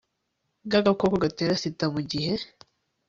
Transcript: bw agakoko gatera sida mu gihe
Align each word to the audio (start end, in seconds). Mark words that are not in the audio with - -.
bw 0.65 0.71
agakoko 0.79 1.13
gatera 1.23 1.53
sida 1.61 1.85
mu 1.93 2.01
gihe 2.11 2.33